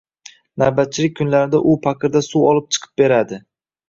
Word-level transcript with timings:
Navbatchilik 0.61 1.11
kunlarimda 1.19 1.59
u 1.71 1.75
paqirda 1.83 2.21
suv 2.29 2.47
olib 2.53 2.73
chiqib 2.77 2.95
beradi 3.03 3.39